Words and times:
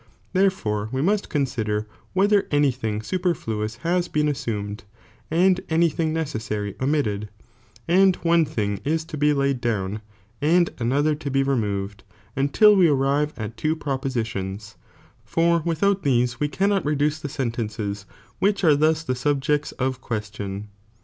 There 0.33 0.45
,ir 0.45 0.49
fore 0.49 0.89
we 0.91 1.03
must 1.03 1.29
consider 1.29 1.85
whether 2.13 2.47
any 2.49 2.71
thing 2.71 3.03
super 3.03 3.35
fluoua 3.35 3.77
has 3.81 4.07
been 4.07 4.27
assumed, 4.29 4.83
and 5.29 5.61
any 5.69 5.89
thing 5.89 6.11
neceswry 6.11 6.73
jcr 6.75 6.81
omitted, 6.81 7.29
and 7.87 8.15
one 8.15 8.43
thing 8.43 8.81
is 8.83 9.05
to 9.05 9.15
be 9.15 9.31
laid 9.31 9.61
down, 9.61 10.01
and 10.41 10.71
iiiiojium'""' 10.71 10.81
another 10.81 11.13
to 11.13 11.29
be 11.29 11.43
removed, 11.43 12.03
until 12.35 12.75
we 12.75 12.87
arrive 12.87 13.33
at 13.37 13.57
two 13.57 13.75
propositions, 13.75 14.75
for 15.23 15.59
without 15.63 16.01
these 16.01 16.39
we 16.39 16.47
cannot 16.47 16.83
reduce 16.83 17.19
the 17.19 17.27
Bcntenees 17.27 18.05
which 18.39 18.63
are 18.63 18.75
thus 18.75 19.03
the 19.03 19.13
subjects 19.13 19.71
of 19.73 20.01
question. 20.01 20.69